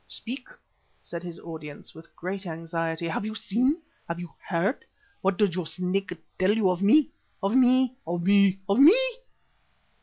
"Speak," 0.07 0.47
said 0.99 1.21
his 1.21 1.39
audience, 1.41 1.93
with 1.93 2.15
great 2.15 2.47
anxiety. 2.47 3.07
"Have 3.07 3.23
you 3.23 3.35
seen? 3.35 3.79
Have 4.07 4.19
you 4.19 4.31
heard? 4.49 4.83
What 5.21 5.37
does 5.37 5.53
your 5.53 5.67
Snake 5.67 6.13
tell 6.39 6.57
you 6.57 6.71
of 6.71 6.81
me? 6.81 7.11
Of 7.43 7.53
me? 7.55 7.93
Of 8.07 8.23
me? 8.23 8.57
Of 8.67 8.79
me?" 8.79 8.99